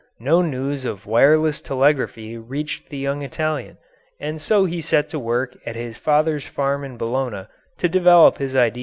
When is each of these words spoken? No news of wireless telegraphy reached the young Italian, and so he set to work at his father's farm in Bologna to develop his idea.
No 0.19 0.41
news 0.41 0.83
of 0.83 1.05
wireless 1.05 1.61
telegraphy 1.61 2.35
reached 2.35 2.89
the 2.89 2.97
young 2.97 3.21
Italian, 3.21 3.77
and 4.19 4.41
so 4.41 4.65
he 4.65 4.81
set 4.81 5.09
to 5.09 5.19
work 5.19 5.55
at 5.63 5.75
his 5.75 5.95
father's 5.99 6.47
farm 6.47 6.83
in 6.83 6.97
Bologna 6.97 7.45
to 7.77 7.87
develop 7.87 8.39
his 8.39 8.55
idea. 8.55 8.79